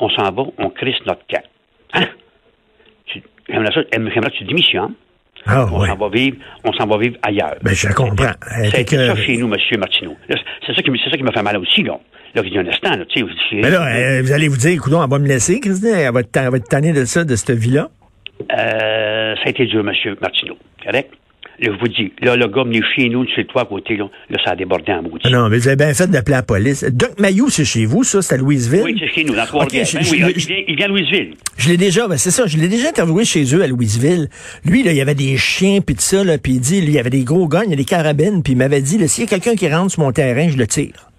On 0.00 0.08
s'en 0.10 0.32
va, 0.32 0.42
on 0.58 0.70
crisse 0.70 0.96
notre 1.06 1.24
camp. 1.30 1.42
Hein? 1.94 2.06
J'aimerais 3.48 3.72
ça, 3.72 3.80
j'aimerais 3.92 4.30
que 4.30 4.36
tu 4.38 4.44
démissionnes. 4.44 4.94
Ah, 5.46 5.66
on 5.72 5.80
ouais. 5.80 5.88
s'en 5.88 5.96
va 5.96 6.08
vivre, 6.08 6.36
on 6.64 6.72
s'en 6.72 6.86
va 6.86 6.98
vivre 6.98 7.16
ailleurs. 7.22 7.54
Ben, 7.62 7.74
je 7.74 7.88
comprends. 7.92 8.32
C'est 8.72 8.84
que- 8.84 9.06
ça 9.06 9.16
chez 9.16 9.36
nous, 9.36 9.46
monsieur 9.48 9.76
Martineau. 9.78 10.16
C'est 10.66 10.74
ça 10.74 10.82
qui, 10.82 10.90
me- 10.90 10.96
c'est 10.98 11.10
ça 11.10 11.16
qui 11.16 11.22
me 11.22 11.30
fait 11.32 11.42
mal 11.42 11.56
aussi, 11.58 11.82
là. 11.84 11.98
Là, 12.34 12.42
il 12.44 12.52
y 12.52 12.58
a 12.58 12.60
un 12.62 12.66
instant, 12.66 12.90
là, 12.96 13.04
tu 13.04 13.20
sais. 13.20 13.26
c'est- 13.50 13.56
Mais 13.56 13.70
là, 13.70 13.86
euh, 13.86 14.22
vous 14.22 14.32
allez 14.32 14.48
vous 14.48 14.56
dire, 14.56 14.70
écoute, 14.72 14.92
elle 14.92 15.08
va 15.10 15.18
me 15.18 15.28
laisser, 15.28 15.60
Christine, 15.60 15.94
elle 15.94 16.12
va 16.12 16.20
être, 16.20 16.36
elle 16.36 16.50
va 16.50 16.56
être 16.56 16.68
tannée 16.68 16.92
de 16.92 17.04
ça, 17.04 17.24
de 17.24 17.36
cette 17.36 17.56
vie-là. 17.56 17.88
Euh, 18.52 19.34
ça 19.36 19.42
a 19.44 19.48
été 19.48 19.66
dur, 19.66 19.84
monsieur 19.84 20.16
Martineau. 20.20 20.56
Correct? 20.84 21.10
Là, 21.60 21.70
je 21.72 21.78
vous 21.78 21.88
dis, 21.88 22.12
là, 22.20 22.34
le 22.36 22.46
gars 22.48 22.64
venu 22.64 22.82
chez 22.96 23.08
nous, 23.08 23.26
chez 23.28 23.44
toi 23.44 23.62
à 23.62 23.64
côté, 23.66 23.96
là, 23.96 24.06
là, 24.30 24.38
ça 24.44 24.52
a 24.52 24.56
débordé 24.56 24.90
en 24.92 25.02
maudit. 25.02 25.18
Ah 25.24 25.30
Non, 25.30 25.48
mais 25.48 25.58
vous 25.58 25.68
avez 25.68 25.76
bien 25.76 25.94
fait 25.94 26.08
d'appeler 26.10 26.36
la 26.36 26.42
police. 26.42 26.84
Doc 26.84 27.18
Mayou, 27.20 27.50
c'est 27.50 27.64
chez 27.64 27.84
vous, 27.84 28.02
ça? 28.04 28.22
C'est 28.22 28.34
à 28.34 28.38
Louisville? 28.38 28.82
Oui, 28.84 28.96
c'est 28.98 29.08
chez 29.08 29.24
nous, 29.24 29.34
dans 29.34 29.44
Trois-Rivières. 29.46 29.82
Ok, 29.84 29.90
je- 29.90 29.96
Ben 29.98 30.04
je- 30.04 30.10
oui, 30.10 30.32
je- 30.36 30.40
il, 30.40 30.46
vient, 30.46 30.64
il 30.68 30.76
vient 30.76 30.86
de 30.88 30.92
Louisville. 30.92 31.34
Je 31.58 31.68
l'ai 31.68 31.76
déjà, 31.76 32.08
ben 32.08 32.16
c'est 32.16 32.30
ça, 32.30 32.46
je 32.46 32.56
l'ai 32.58 32.68
déjà 32.68 32.88
interviewé 32.88 33.24
chez 33.24 33.44
eux 33.54 33.62
à 33.62 33.66
Louisville. 33.66 34.28
Lui, 34.64 34.82
là, 34.82 34.90
il 34.92 34.96
y 34.96 35.00
avait 35.00 35.14
des 35.14 35.36
chiens 35.36 35.80
puis 35.80 35.94
tout 35.94 36.02
ça, 36.02 36.24
là, 36.24 36.38
puis 36.38 36.52
il 36.54 36.60
dit, 36.60 36.80
lui, 36.80 36.88
il 36.88 36.94
y 36.94 36.98
avait 36.98 37.10
des 37.10 37.24
gros 37.24 37.46
gars, 37.46 37.62
il 37.64 37.70
y 37.70 37.74
a 37.74 37.76
des 37.76 37.84
carabines, 37.84 38.42
puis 38.42 38.54
il 38.54 38.56
m'avait 38.56 38.80
dit, 38.82 39.06
s'il 39.08 39.24
y 39.24 39.26
a 39.26 39.30
quelqu'un 39.30 39.54
qui 39.54 39.68
rentre 39.72 39.92
sur 39.92 40.02
mon 40.02 40.12
terrain, 40.12 40.48
je 40.48 40.56
le 40.56 40.66
tire. 40.66 41.10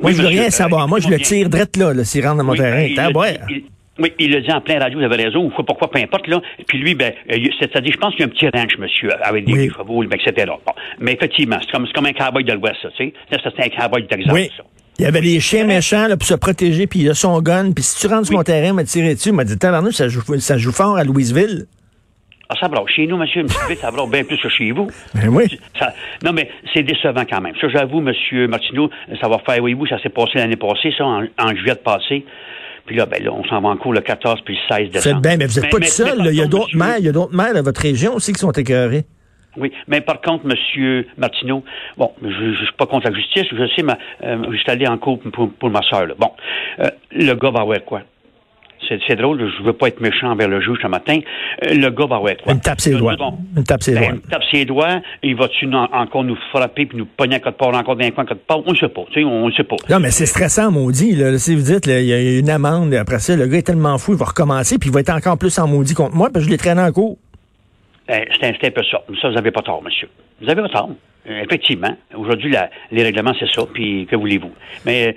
Moi, 0.00 0.10
Oui, 0.10 0.16
je 0.16 0.22
veux 0.22 0.28
rien 0.28 0.50
savoir. 0.50 0.86
Moi, 0.88 1.00
je 1.00 1.08
le 1.08 1.18
tire 1.18 1.48
drette 1.48 1.76
là, 1.76 1.92
là 1.94 2.04
s'il 2.04 2.24
rentre 2.24 2.38
dans 2.38 2.44
mon 2.44 2.52
Oui, 2.52 2.58
terrain. 2.58 2.82
il 2.82 2.98
à 3.00 3.10
il- 3.50 3.62
Oui, 3.98 4.12
il 4.18 4.30
l'a 4.32 4.40
dit 4.40 4.52
en 4.52 4.60
plein 4.60 4.78
radio, 4.78 4.98
vous 4.98 5.04
avez 5.04 5.24
raison, 5.24 5.44
ou 5.44 5.50
quoi, 5.50 5.64
pourquoi, 5.64 5.90
peu 5.90 5.98
importe, 5.98 6.26
là. 6.28 6.40
Puis 6.66 6.78
lui, 6.78 6.94
ben, 6.94 7.12
euh, 7.32 7.36
c'est-à-dire, 7.58 7.92
je 7.92 7.98
pense 7.98 8.12
qu'il 8.14 8.20
y 8.20 8.22
a 8.22 8.26
un 8.26 8.30
petit 8.30 8.48
ranch, 8.48 8.78
monsieur, 8.78 9.10
avec 9.22 9.44
des, 9.44 9.52
Oui. 9.52 9.70
chevaux, 9.76 10.02
etc. 10.04 10.32
Bon. 10.46 10.72
Mais 11.00 11.14
effectivement, 11.14 11.56
c'est 11.60 11.92
comme, 11.92 12.06
un 12.06 12.12
cowboy 12.12 12.44
de 12.44 12.52
l'Ouest, 12.52 12.76
ça, 12.82 12.88
tu 12.96 13.06
sais. 13.06 13.12
Là, 13.30 13.38
c'est 13.42 13.64
un 13.64 13.68
cowboy 13.68 14.02
du 14.02 14.08
Texas, 14.08 14.32
Oui. 14.32 14.50
ça. 14.56 14.62
Il 15.00 15.04
y 15.04 15.06
avait 15.06 15.20
des 15.20 15.38
chiens 15.38 15.64
méchants 15.64 16.08
là, 16.08 16.16
pour 16.16 16.26
se 16.26 16.34
protéger, 16.34 16.86
puis 16.88 17.00
il 17.00 17.10
a 17.10 17.14
son 17.14 17.40
gun, 17.40 17.70
puis 17.72 17.84
si 17.84 18.00
tu 18.00 18.12
rentres 18.12 18.26
sur 18.26 18.36
mon 18.36 18.42
terrain, 18.42 18.68
il 18.68 18.74
m'a 18.74 18.84
tiré 18.84 19.14
dessus, 19.14 19.28
il 19.28 19.34
m'a 19.34 19.44
dit, 19.44 19.56
tabarnouche, 19.56 19.94
ça 19.94 20.08
joue, 20.08 20.22
ça 20.38 20.58
joue 20.58 20.72
fort 20.72 20.96
à 20.96 21.04
Louisville. 21.04 21.66
Ah, 22.48 22.54
ça 22.58 22.66
brasse. 22.66 22.88
Chez 22.96 23.06
nous, 23.06 23.16
monsieur, 23.18 23.46
ça 23.80 23.90
brasse 23.90 24.10
bien 24.10 24.24
plus 24.24 24.38
que 24.38 24.48
chez 24.48 24.72
vous. 24.72 24.88
Ben 25.14 25.28
oui. 25.28 25.44
Ça- 25.78 25.92
non, 26.24 26.32
mais 26.32 26.50
c'est 26.72 26.82
décevant 26.82 27.24
quand 27.30 27.40
même. 27.42 27.54
Ça, 27.60 27.68
j'avoue, 27.68 28.00
monsieur 28.00 28.48
Martineau, 28.48 28.90
ça 29.20 29.28
va 29.28 29.38
faire, 29.40 29.62
oui, 29.62 29.74
oui, 29.74 29.88
ça 29.88 30.00
s'est 30.02 30.08
passé 30.08 30.32
l'année 30.36 30.56
passée, 30.56 30.92
ça, 30.96 31.04
en, 31.04 31.24
en 31.38 31.54
juillet 31.54 31.74
passé. 31.76 32.24
Puis 32.88 32.96
là, 32.96 33.04
ben 33.06 33.22
là, 33.22 33.30
on 33.32 33.44
s'en 33.44 33.60
va 33.60 33.68
en 33.68 33.76
cours 33.76 33.92
le 33.92 34.00
14 34.00 34.40
puis 34.46 34.54
le 34.70 34.74
16 34.76 34.86
Vous 34.86 34.92
décembre. 34.94 35.14
faites 35.16 35.22
bien, 35.22 35.36
mais 35.36 35.46
vous 35.46 35.60
n'êtes 35.60 35.70
pas 35.70 35.78
tout 35.78 35.84
seul. 35.84 36.18
Il 36.24 36.34
y 36.34 36.40
a 36.42 36.46
d'autres 36.46 36.74
maires, 36.74 36.96
il 36.98 37.04
y 37.04 37.08
a 37.08 37.12
d'autres 37.12 37.34
maires 37.36 37.54
de 37.54 37.60
votre 37.60 37.80
région 37.82 38.14
aussi 38.14 38.32
qui 38.32 38.40
sont 38.40 38.50
écœurés. 38.50 39.04
Oui, 39.58 39.72
mais 39.88 40.00
par 40.00 40.20
contre, 40.22 40.46
Monsieur 40.46 41.06
Martineau, 41.18 41.62
bon, 41.96 42.12
je 42.22 42.26
ne 42.28 42.54
suis 42.54 42.72
pas 42.78 42.86
contre 42.86 43.10
la 43.10 43.14
justice. 43.14 43.44
Je 43.52 43.66
sais, 43.76 43.82
ma, 43.82 43.98
euh, 44.24 44.38
je 44.50 44.56
suis 44.56 44.70
allé 44.70 44.86
en 44.86 44.96
cours 44.98 45.18
pour, 45.20 45.50
pour 45.50 45.70
ma 45.70 45.82
soeur. 45.82 46.06
Là. 46.06 46.14
Bon, 46.18 46.30
euh, 46.80 46.88
le 47.12 47.34
gars 47.34 47.50
va 47.50 47.60
avoir 47.60 47.84
quoi? 47.84 48.02
C'est, 49.06 49.16
drôle, 49.16 49.50
je 49.58 49.62
veux 49.62 49.72
pas 49.72 49.88
être 49.88 50.00
méchant 50.00 50.30
envers 50.30 50.48
le 50.48 50.60
juge 50.60 50.78
ce 50.82 50.86
matin. 50.86 51.18
Euh, 51.64 51.74
le 51.74 51.90
gars 51.90 52.06
va 52.06 52.16
avoir 52.16 52.36
quoi? 52.42 52.52
Une 52.52 52.60
tape 52.60 52.80
ses 52.80 52.94
doigts. 52.94 53.16
bon, 53.16 53.38
Une 53.56 53.64
tape 53.64 53.82
ses 53.82 53.94
ben, 53.94 54.00
doigts. 54.00 54.12
Une 54.12 54.20
tape 54.20 54.42
ses 54.50 54.64
doigts. 54.64 55.00
Il 55.22 55.36
va-tu 55.36 55.66
en- 55.66 55.88
encore 55.92 56.24
nous 56.24 56.36
frapper 56.50 56.86
puis 56.86 56.96
nous 56.96 57.06
pogner 57.06 57.36
à 57.36 57.40
côté 57.40 57.56
de 57.60 57.76
encore 57.76 57.96
dans 57.96 58.04
un 58.04 58.10
coin 58.10 58.24
à 58.24 58.26
côté 58.26 58.40
de? 58.48 58.54
On 58.66 58.70
ne 58.72 58.76
sait 58.76 58.88
pas. 58.88 59.02
Tu 59.10 59.20
sais, 59.20 59.24
on 59.24 59.46
ne 59.48 59.52
sait 59.52 59.64
pas. 59.64 59.76
Non, 59.90 60.00
mais 60.00 60.10
c'est 60.10 60.26
stressant, 60.26 60.70
maudit. 60.70 61.14
Là. 61.16 61.36
Si 61.38 61.54
vous 61.54 61.62
dites, 61.62 61.86
il 61.86 62.04
y 62.04 62.12
a 62.12 62.38
une 62.38 62.50
amende, 62.50 62.94
après 62.94 63.18
ça, 63.18 63.36
le 63.36 63.46
gars 63.46 63.58
est 63.58 63.62
tellement 63.62 63.98
fou, 63.98 64.12
il 64.12 64.18
va 64.18 64.26
recommencer, 64.26 64.78
puis 64.78 64.88
il 64.90 64.92
va 64.94 65.00
être 65.00 65.10
encore 65.10 65.36
plus 65.38 65.58
en 65.58 65.66
maudit 65.68 65.94
contre 65.94 66.14
moi, 66.14 66.30
parce 66.32 66.44
que 66.44 66.48
je 66.48 66.50
l'ai 66.50 66.58
traîné 66.58 66.80
en 66.80 66.92
cours. 66.92 67.18
Ben, 68.06 68.24
c'est 68.40 68.46
un, 68.46 68.52
c'est 68.60 68.68
un 68.68 68.70
peu 68.70 68.82
ça. 68.90 69.02
Ça, 69.20 69.28
vous 69.28 69.34
n'avez 69.34 69.50
pas 69.50 69.60
tort, 69.62 69.82
monsieur. 69.82 70.08
Vous 70.40 70.48
avez 70.48 70.62
pas 70.62 70.68
tort. 70.68 70.90
Euh, 71.28 71.42
effectivement. 71.44 71.94
Aujourd'hui, 72.16 72.54
les 72.90 73.02
règlements, 73.02 73.34
c'est 73.38 73.50
ça. 73.50 73.62
Puis, 73.72 74.06
que 74.10 74.16
voulez-vous? 74.16 74.50
Mais 74.86 75.14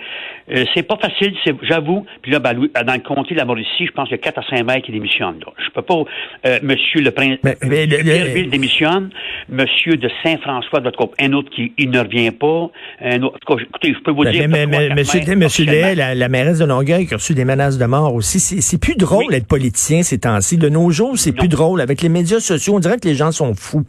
euh, 0.51 0.65
c'est 0.73 0.83
pas 0.83 0.97
facile, 0.97 1.33
c'est- 1.43 1.55
j'avoue. 1.63 2.05
Puis 2.21 2.31
là, 2.31 2.39
ben, 2.39 2.53
dans 2.53 2.93
le 2.93 2.99
comté 2.99 3.33
de 3.33 3.39
la 3.39 3.45
Mauricie, 3.45 3.85
je 3.85 3.91
pense 3.91 4.09
qu'il 4.09 4.17
y 4.17 4.19
a 4.19 4.23
4 4.23 4.39
à 4.39 4.43
5 4.49 4.65
maires 4.65 4.81
qui 4.81 4.91
démissionnent. 4.91 5.39
Là. 5.39 5.53
Je 5.63 5.69
peux 5.71 5.81
pas... 5.83 6.03
euh, 6.47 6.59
monsieur 6.63 7.01
le 7.01 7.11
prince... 7.11 7.37
Mais- 7.43 7.55
mais 7.63 7.85
le- 7.85 8.49
démissionne. 8.49 9.09
Monsieur 9.47 9.95
de 9.95 10.09
Saint-François, 10.23 10.79
de 10.79 10.85
votre 10.85 10.97
côté, 10.97 11.13
un 11.23 11.33
autre 11.33 11.49
qui 11.51 11.71
il 11.77 11.89
ne 11.91 11.99
revient 11.99 12.31
pas. 12.31 12.69
Un 13.01 13.21
autre... 13.23 13.39
cas, 13.47 13.55
Écoutez, 13.61 13.93
je 13.93 13.99
peux 14.03 14.11
vous 14.11 14.23
Ben, 14.23 14.31
dire... 14.31 14.49
mais, 14.49 14.65
monsieur, 14.93 15.21
maires, 15.25 15.37
monsieur. 15.37 15.65
Lay, 15.65 15.95
la, 15.95 16.13
la 16.15 16.27
mairesse 16.29 16.59
de 16.59 16.65
Longueuil 16.65 17.05
qui 17.07 17.13
a 17.13 17.17
reçu 17.17 17.33
des 17.33 17.45
menaces 17.45 17.77
de 17.77 17.85
mort 17.85 18.13
aussi, 18.15 18.39
c'est 18.39 18.79
plus 18.81 18.95
drôle 18.95 19.25
Oui. 19.27 19.33
d'être 19.35 19.47
politicien 19.47 20.03
ces 20.03 20.19
temps-ci. 20.19 20.57
De 20.57 20.67
nos 20.69 20.89
jours, 20.89 21.17
c'est 21.17 21.31
plus 21.33 21.47
drôle. 21.47 21.79
Avec 21.79 22.01
les 22.01 22.09
médias 22.09 22.39
sociaux, 22.39 22.75
on 22.75 22.79
dirait 22.79 22.97
que 22.97 23.07
les 23.07 23.15
gens 23.15 23.31
sont 23.31 23.53
fous. 23.53 23.85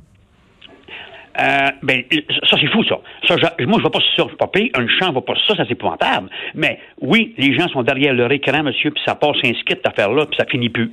Euh, 1.41 1.69
ben, 1.83 2.03
ça, 2.49 2.57
c'est 2.61 2.67
fou, 2.69 2.85
ça. 2.85 2.99
ça 3.27 3.37
je- 3.37 3.65
moi, 3.65 3.79
je 3.79 3.83
vois 3.83 3.91
pas 3.91 4.01
ça, 4.17 4.25
je. 4.39 4.71
Un 4.75 4.87
champ, 4.87 5.13
vois 5.13 5.25
pas 5.25 5.35
ça, 5.47 5.57
ça, 5.57 5.65
c'est 5.67 5.73
épouvantable. 5.73 6.29
Mais 6.55 6.79
oui, 7.01 7.35
les 7.39 7.55
gens 7.59 7.69
sont 7.69 7.83
derrière 7.83 8.13
leur 8.15 8.31
écran, 8.33 8.63
monsieur, 8.63 8.91
puis 8.91 9.03
ça 9.07 9.15
passe 9.15 9.37
un 9.45 9.53
skit, 9.55 9.77
cette 9.77 9.87
affaire-là, 9.87 10.27
puis 10.27 10.37
ça 10.37 10.45
finit 10.45 10.69
plus. 10.69 10.91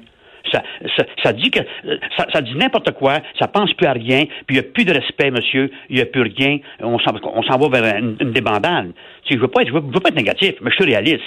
Ça, 0.51 0.63
ça, 0.97 1.03
ça 1.23 1.33
dit 1.33 1.51
que 1.51 1.59
euh, 1.59 1.97
ça, 2.17 2.25
ça 2.31 2.41
dit 2.41 2.55
n'importe 2.55 2.91
quoi, 2.91 3.19
ça 3.37 3.47
pense 3.47 3.71
plus 3.73 3.87
à 3.87 3.91
rien, 3.93 4.25
puis 4.47 4.55
il 4.57 4.59
n'y 4.59 4.59
a 4.59 4.63
plus 4.63 4.85
de 4.85 4.93
respect, 4.93 5.31
monsieur, 5.31 5.69
il 5.89 5.95
n'y 5.97 6.01
a 6.01 6.05
plus 6.05 6.21
rien, 6.21 6.57
on 6.81 6.97
s'en, 6.99 7.11
va 7.57 7.79
vers 7.81 7.97
une, 7.97 8.15
une 8.19 8.31
débandade. 8.31 8.91
Tu 9.25 9.33
sais, 9.33 9.35
je 9.35 9.41
veux 9.41 9.47
pas 9.47 9.61
être, 9.61 9.67
je 9.69 9.73
veux, 9.73 9.81
je 9.87 9.93
veux 9.93 9.99
pas 9.99 10.09
être 10.09 10.15
négatif, 10.15 10.53
mais 10.61 10.71
je 10.71 10.75
suis 10.75 10.85
réaliste. 10.85 11.21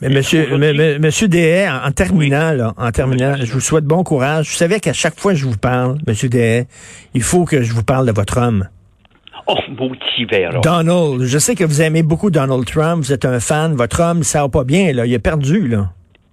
Mais 0.00 0.08
monsieur, 0.08 0.56
mais- 0.58 0.72
mais- 0.72 0.98
monsieur 0.98 1.28
Dehaye, 1.28 1.68
en, 1.68 1.90
terminant, 1.90 2.52
là, 2.52 2.72
en 2.76 2.90
terminant, 2.90 3.34
je 3.38 3.52
vous 3.52 3.60
souhaite 3.60 3.84
bon 3.84 4.04
courage. 4.04 4.46
Vous 4.48 4.54
savez 4.56 4.78
qu'à 4.80 4.92
chaque 4.92 5.18
fois 5.18 5.32
que 5.32 5.38
je 5.38 5.46
vous 5.46 5.58
parle, 5.58 5.96
monsieur 6.06 6.28
Dehaye, 6.28 6.66
il 7.14 7.22
faut 7.22 7.44
que 7.44 7.62
je 7.62 7.72
vous 7.72 7.82
parle 7.84 8.06
de 8.06 8.12
votre 8.12 8.38
homme. 8.38 8.68
Oh, 9.46 9.56
mon 9.76 9.90
petit 9.90 10.26
verre. 10.26 10.60
Donald, 10.60 11.22
je 11.22 11.38
sais 11.38 11.54
que 11.54 11.64
vous 11.64 11.82
aimez 11.82 12.02
beaucoup 12.02 12.30
Donald 12.30 12.64
Trump, 12.66 13.02
vous 13.02 13.12
êtes 13.12 13.24
un 13.24 13.40
fan, 13.40 13.74
votre 13.74 14.00
homme, 14.00 14.22
ça 14.22 14.42
va 14.42 14.48
pas 14.48 14.64
bien, 14.64 14.92
là, 14.92 15.06
il 15.06 15.14
a 15.14 15.18
perdu, 15.18 15.66
là. 15.66 15.90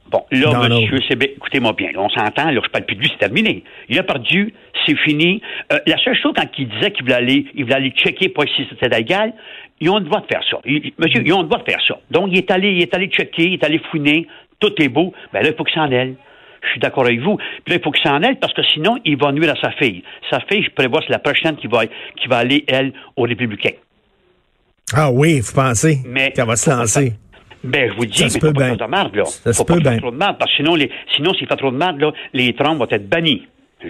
Bon, 0.09 0.23
là, 0.31 0.51
monsieur, 0.81 0.99
c'est 1.07 1.15
bien- 1.17 1.29
écoutez-moi 1.35 1.73
bien, 1.73 1.89
on 1.97 2.09
s'entend, 2.09 2.49
là, 2.51 2.61
je 2.63 2.69
parle 2.69 2.85
plus 2.85 2.95
de 2.95 3.01
lui, 3.01 3.09
c'est 3.11 3.19
terminé. 3.27 3.63
Il 3.89 3.99
a 3.99 4.03
perdu, 4.03 4.53
c'est 4.85 4.95
fini. 4.99 5.41
Euh, 5.73 5.79
la 5.85 5.97
seule 5.97 6.15
chose, 6.15 6.33
quand 6.35 6.47
il 6.57 6.69
disait 6.69 6.91
qu'il 6.91 7.03
voulait 7.03 7.15
aller, 7.15 7.45
il 7.55 7.63
voulait 7.63 7.75
aller 7.75 7.91
checker 7.91 8.29
pour 8.29 8.43
si 8.45 8.65
c'était 8.69 8.87
légal, 8.95 9.33
ils 9.81 9.89
ont 9.89 9.97
le 9.99 10.05
droit 10.05 10.21
de 10.21 10.27
faire 10.27 10.41
ça. 10.49 10.57
Il- 10.65 10.93
monsieur, 10.97 11.21
ils 11.25 11.33
ont 11.33 11.41
le 11.41 11.47
droit 11.47 11.59
de 11.59 11.69
faire 11.69 11.81
ça. 11.87 11.99
Donc, 12.09 12.29
il 12.31 12.37
est 12.37 12.49
allé, 12.51 12.71
il 12.71 12.81
est 12.81 12.93
allé 12.95 13.07
checker, 13.07 13.43
il 13.47 13.53
est 13.53 13.63
allé 13.63 13.79
fouiner, 13.91 14.27
tout 14.59 14.73
est 14.81 14.87
beau, 14.89 15.13
ben 15.33 15.43
là, 15.43 15.49
il 15.49 15.55
faut 15.55 15.63
qu'il 15.65 15.75
s'en 15.75 15.91
aille. 15.91 16.15
Je 16.63 16.69
suis 16.69 16.79
d'accord 16.79 17.05
avec 17.05 17.19
vous. 17.21 17.37
Puis 17.37 17.73
là, 17.73 17.75
il 17.75 17.81
faut 17.81 17.91
qu'il 17.91 18.03
s'en 18.03 18.21
aille 18.23 18.35
parce 18.41 18.53
que 18.53 18.63
sinon, 18.73 18.97
il 19.05 19.15
va 19.17 19.31
nuire 19.31 19.53
à 19.53 19.61
sa 19.61 19.71
fille. 19.71 20.03
Sa 20.29 20.39
fille, 20.41 20.63
je 20.63 20.71
prévois, 20.71 21.01
c'est 21.05 21.13
la 21.13 21.19
prochaine 21.19 21.55
qui 21.55 21.67
va, 21.67 21.85
qui 21.85 22.27
va 22.27 22.37
aller, 22.37 22.63
elle, 22.67 22.93
aux 23.15 23.23
Républicains. 23.23 23.75
Ah 24.95 25.11
oui, 25.11 25.41
vous 25.41 25.53
pensez 25.53 25.99
Mais- 26.05 26.31
qu'elle 26.31 26.47
va 26.47 26.55
se 26.55 26.69
lancer? 26.69 27.13
Ben, 27.63 27.89
je 27.91 27.95
vous 27.95 28.05
dis, 28.05 28.17
Ça 28.17 28.25
mais 28.25 28.39
faut 28.39 28.53
pas 28.53 28.59
faire 28.65 28.77
trop 28.77 28.85
de 28.85 28.91
marde, 28.91 29.15
là. 29.15 29.25
Ça 29.25 29.53
faut 29.53 29.63
pas 29.65 29.79
faire 29.79 29.97
trop 29.97 30.11
de 30.11 30.17
marde, 30.17 30.37
parce 30.37 30.51
que 30.51 30.57
sinon, 30.57 30.75
les, 30.75 30.89
sinon, 31.15 31.33
s'il 31.33 31.47
fait 31.47 31.55
trop 31.55 31.71
de 31.71 31.77
marde, 31.77 31.99
là, 31.99 32.11
les 32.33 32.53
Trump 32.53 32.77
vont 32.79 32.87
être 32.89 33.07
bannis. 33.09 33.43
Je- 33.83 33.89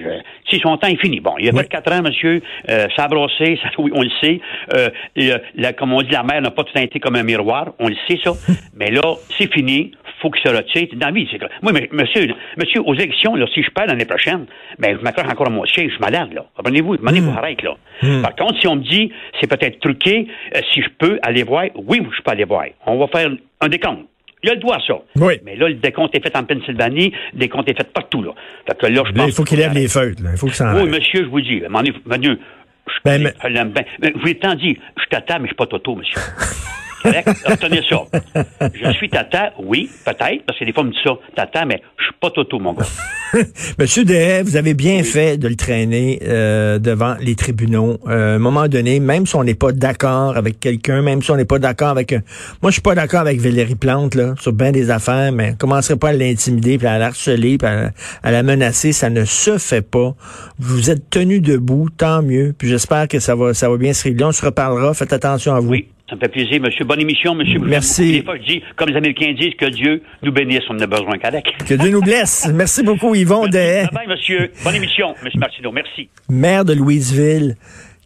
si 0.49 0.59
son 0.59 0.75
temps 0.77 0.87
est 0.87 0.99
fini. 0.99 1.21
Bon, 1.21 1.35
il 1.39 1.47
a 1.47 1.53
Oui. 1.53 1.61
ans, 1.93 2.01
monsieur, 2.03 2.41
euh, 2.69 2.87
ça 2.95 3.05
a 3.05 3.07
brossé, 3.07 3.57
ça, 3.63 3.69
oui, 3.77 3.89
on 3.93 4.01
le 4.01 4.09
sait. 4.21 4.41
Euh, 4.75 4.89
le- 5.15 5.37
la- 5.55 5.71
comme 5.73 5.93
on 5.93 6.01
dit, 6.01 6.11
la 6.11 6.23
mer 6.23 6.41
n'a 6.41 6.51
pas 6.51 6.63
tout 6.65 6.77
été 6.77 6.99
comme 6.99 7.15
un 7.15 7.23
miroir, 7.23 7.73
on 7.79 7.87
le 7.87 7.95
sait, 8.07 8.19
ça. 8.23 8.33
Mais 8.75 8.91
là, 8.91 9.01
c'est 9.37 9.51
fini. 9.53 9.91
Faut 10.21 10.29
qu'il 10.31 10.41
se 10.49 10.55
retire. 10.55 10.87
Dans 10.93 11.07
la 11.07 11.11
vie, 11.13 11.27
c'est 11.31 11.37
que, 11.37 11.45
moi, 11.61 11.71
mais, 11.73 11.89
monsieur, 11.91 12.27
monsieur, 12.57 12.81
aux 12.81 12.93
élections, 12.95 13.35
là, 13.35 13.45
si 13.53 13.61
je 13.63 13.69
perds 13.69 13.87
l'année 13.87 14.05
prochaine, 14.05 14.45
ben, 14.79 14.97
je 14.97 15.03
m'accroche 15.03 15.27
encore 15.31 15.47
à 15.47 15.49
mon 15.51 15.65
siège, 15.65 15.87
je 15.89 15.91
suis 15.93 15.99
malade, 16.01 16.33
là. 16.33 16.45
Comprenez-vous? 16.55 16.97
Demandez-vous, 16.97 17.31
Hmm. 17.31 17.37
arrête, 17.37 17.61
là. 17.63 17.75
Par 18.21 18.35
contre, 18.35 18.59
si 18.59 18.67
on 18.67 18.75
me 18.75 18.81
dit, 18.81 19.11
c'est 19.39 19.47
peut-être 19.47 19.79
truqué, 19.79 20.27
euh, 20.55 20.59
si 20.73 20.81
je 20.81 20.89
peux 20.97 21.19
aller 21.21 21.43
voir, 21.43 21.65
oui, 21.75 22.01
je 22.15 22.21
peux 22.21 22.31
aller 22.31 22.45
voir. 22.45 22.65
On 22.85 22.97
va 22.97 23.07
faire 23.07 23.29
un 23.61 23.67
décompte. 23.69 24.05
Il 24.43 24.49
a 24.51 24.53
le 24.53 24.59
droit 24.59 24.75
à 24.77 24.81
ça. 24.85 24.93
Oui. 25.15 25.33
Mais 25.45 25.55
là, 25.55 25.67
le 25.67 25.73
décompte 25.75 26.15
est 26.15 26.21
fait 26.21 26.35
en 26.37 26.43
Pennsylvanie, 26.43 27.11
le 27.33 27.39
décompte 27.39 27.69
est 27.69 27.77
fait 27.77 27.91
partout, 27.91 28.21
là. 28.21 28.31
Fait 28.67 28.77
que 28.77 28.85
là, 28.85 29.01
je 29.05 29.11
Là, 29.13 29.23
pense 29.23 29.29
il 29.29 29.33
faut 29.33 29.43
qu'il 29.43 29.57
lève 29.57 29.73
les 29.73 29.87
feutres. 29.87 30.21
là. 30.23 30.29
Il 30.33 30.37
faut 30.37 30.45
qu'il 30.45 30.55
s'en 30.55 30.75
oui, 30.75 30.87
monsieur, 30.89 31.23
je 31.23 31.29
vous 31.29 31.41
dis, 31.41 31.59
je, 31.59 31.65
Ben, 31.65 31.71
connais, 31.73 33.65
mais- 33.65 34.13
je 34.13 34.19
vous 34.19 34.27
ai 34.29 34.35
tant 34.35 34.53
dit, 34.55 34.77
je 34.97 35.05
tata, 35.09 35.39
mais 35.39 35.45
je 35.45 35.47
suis 35.47 35.55
pas 35.55 35.65
toto, 35.65 35.95
monsieur. 35.95 36.19
Correct? 37.11 37.29
Retenez 37.45 37.81
ça. 37.89 38.69
Je 38.73 38.91
suis 38.91 39.09
tata, 39.09 39.53
oui, 39.59 39.89
peut-être, 40.05 40.45
parce 40.45 40.59
que 40.59 40.65
des 40.65 40.73
fois, 40.73 40.83
on 40.83 40.87
me 40.87 40.91
dit 40.91 40.97
ça, 41.03 41.11
tata, 41.35 41.65
mais 41.65 41.81
je 41.97 42.03
suis 42.05 42.13
pas 42.19 42.29
toto, 42.29 42.59
mon 42.59 42.73
gars. 42.73 42.85
Monsieur 43.79 44.05
Dehaye, 44.05 44.43
vous 44.43 44.55
avez 44.55 44.73
bien 44.73 45.03
fait 45.03 45.37
de 45.37 45.47
le 45.47 45.55
traîner 45.55 46.19
euh, 46.23 46.79
devant 46.79 47.15
les 47.19 47.35
tribunaux. 47.35 47.97
Euh, 48.07 48.33
à 48.33 48.35
un 48.35 48.39
moment 48.39 48.67
donné, 48.67 48.99
même 48.99 49.25
si 49.25 49.35
on 49.35 49.43
n'est 49.43 49.55
pas 49.55 49.71
d'accord 49.71 50.37
avec 50.37 50.59
quelqu'un, 50.59 51.01
même 51.01 51.21
si 51.21 51.31
on 51.31 51.35
n'est 51.35 51.45
pas 51.45 51.59
d'accord 51.59 51.89
avec 51.89 52.13
un... 52.13 52.21
Moi, 52.61 52.71
je 52.71 52.73
suis 52.73 52.81
pas 52.81 52.95
d'accord 52.95 53.21
avec 53.21 53.39
Valérie 53.39 53.75
Plante, 53.75 54.15
là, 54.15 54.33
sur 54.39 54.53
bien 54.53 54.71
des 54.71 54.89
affaires, 54.89 55.31
mais 55.31 55.55
commencerait 55.57 55.97
pas 55.97 56.09
à 56.09 56.13
l'intimider, 56.13 56.77
puis 56.77 56.87
à 56.87 56.97
la 56.97 57.07
harceler, 57.07 57.57
puis 57.57 57.67
à, 57.67 57.91
à 58.23 58.31
la 58.31 58.43
menacer. 58.43 58.91
Ça 58.91 59.09
ne 59.09 59.25
se 59.25 59.57
fait 59.57 59.81
pas. 59.81 60.15
Vous 60.59 60.89
êtes 60.89 61.09
tenu 61.09 61.39
debout, 61.39 61.89
tant 61.95 62.21
mieux. 62.21 62.53
Puis 62.57 62.69
j'espère 62.69 63.07
que 63.07 63.19
ça 63.19 63.35
va, 63.35 63.53
ça 63.53 63.69
va 63.69 63.77
bien 63.77 63.93
se 63.93 64.03
régler. 64.03 64.25
On 64.25 64.31
se 64.31 64.45
reparlera. 64.45 64.93
Faites 64.93 65.13
attention 65.13 65.53
à 65.53 65.59
vous. 65.59 65.69
Oui, 65.69 65.87
ça 66.09 66.15
me 66.15 66.19
fait 66.21 66.29
plaisir, 66.29 66.61
monsieur. 66.61 66.85
Bonne 66.85 67.01
émission, 67.01 67.35
monsieur. 67.35 67.59
Merci. 67.59 68.13
Des 68.13 68.23
fois, 68.23 68.37
je 68.37 68.43
dis, 68.53 68.63
comme 68.75 68.89
les 68.89 68.95
Américains 68.95 69.33
disent, 69.37 69.55
que 69.55 69.65
Dieu 69.65 70.01
nous 70.23 70.31
bénisse, 70.31 70.61
on 70.69 70.75
en 70.75 70.79
a 70.79 70.87
besoin 70.87 71.17
qu'avec. 71.17 71.45
Que 71.65 71.73
Dieu 71.73 71.89
nous 71.89 72.01
blesse. 72.01 72.49
Merci 72.53 72.83
beaucoup, 72.83 73.13
Yvon 73.13 73.47
Dehaye. 73.47 73.85
Bye 73.85 73.89
bye, 73.93 74.07
monsieur. 74.07 74.51
Bonne 74.63 74.75
émission, 74.75 75.15
monsieur 75.23 75.39
Martineau. 75.39 75.71
Merci. 75.71 76.09
maire 76.29 76.63
de 76.63 76.73
Louisville, 76.73 77.55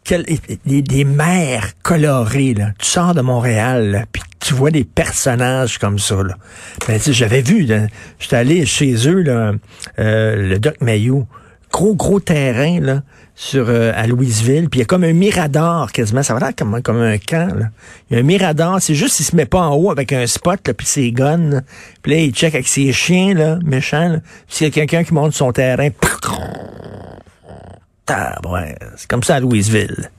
quel- 0.04 0.24
des, 0.66 0.82
des 0.82 1.06
colorés, 1.82 2.54
là. 2.54 2.72
Tu 2.78 2.86
sors 2.86 3.14
de 3.14 3.20
Montréal, 3.20 3.90
là, 3.92 4.04
puis 4.10 4.22
tu 4.40 4.54
vois 4.54 4.72
des 4.72 4.84
personnages 4.84 5.78
comme 5.78 6.00
ça, 6.00 6.16
là. 6.24 6.34
Ben, 6.88 6.98
j'avais 7.00 7.42
vu, 7.42 7.68
j'étais 8.18 8.36
allé 8.36 8.66
chez 8.66 8.94
eux, 9.08 9.22
là, 9.22 9.52
euh, 10.00 10.48
le 10.48 10.58
Doc 10.58 10.80
Mayou. 10.80 11.26
Gros, 11.72 11.94
gros 11.94 12.20
terrain, 12.20 12.80
là, 12.80 13.02
sur, 13.34 13.68
euh, 13.68 13.92
à 13.94 14.06
Louisville. 14.06 14.68
Puis 14.68 14.80
il 14.80 14.82
y 14.82 14.84
a 14.84 14.86
comme 14.86 15.04
un 15.04 15.12
mirador, 15.12 15.90
quasiment. 15.90 16.22
Ça 16.22 16.34
va 16.34 16.40
l'air 16.40 16.54
comme, 16.56 16.82
comme 16.82 17.00
un 17.00 17.18
camp, 17.18 17.54
là. 17.58 17.70
Il 18.10 18.14
y 18.14 18.16
a 18.16 18.20
un 18.20 18.24
mirador. 18.24 18.76
C'est 18.80 18.94
juste 18.94 19.16
qu'il 19.16 19.24
se 19.24 19.34
met 19.34 19.46
pas 19.46 19.60
en 19.60 19.74
haut 19.74 19.90
avec 19.90 20.12
un 20.12 20.26
spot, 20.26 20.60
là, 20.66 20.74
puis 20.74 20.86
ses 20.86 21.12
guns. 21.12 21.50
là. 21.50 21.60
Puis 22.02 22.12
là, 22.12 22.18
il 22.18 22.32
check 22.32 22.54
avec 22.54 22.68
ses 22.68 22.92
chiens, 22.92 23.34
là, 23.34 23.58
méchants, 23.64 24.08
là. 24.08 24.18
Puis 24.46 24.56
s'il 24.56 24.66
y 24.66 24.70
a 24.70 24.72
quelqu'un 24.72 25.02
qui 25.02 25.14
monte 25.14 25.32
son 25.32 25.50
terrain, 25.52 25.88
c'est 28.96 29.08
comme 29.08 29.22
ça 29.22 29.36
à 29.36 29.40
Louisville. 29.40 30.10